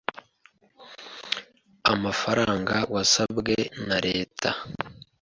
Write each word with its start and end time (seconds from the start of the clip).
amafaranga 1.93 2.75
wasabwe 2.93 3.55
na 3.87 3.97
Leta 4.07 4.49